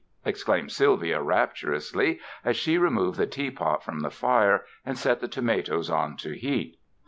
[0.25, 5.91] exclaimed Sylvia rapturously, as she removed the teapot from the fire and set the tomatoes
[5.91, 6.79] on to heat.